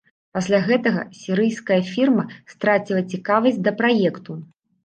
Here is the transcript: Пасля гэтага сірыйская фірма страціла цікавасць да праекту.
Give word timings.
Пасля 0.35 0.59
гэтага 0.69 1.03
сірыйская 1.19 1.77
фірма 1.91 2.25
страціла 2.55 3.05
цікавасць 3.15 3.61
да 3.69 3.79
праекту. 3.83 4.31